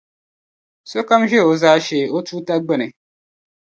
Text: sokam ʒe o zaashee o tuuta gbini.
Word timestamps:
sokam 0.91 1.21
ʒe 1.29 1.39
o 1.49 1.51
zaashee 1.61 2.11
o 2.17 2.19
tuuta 2.27 2.55
gbini. 2.65 2.87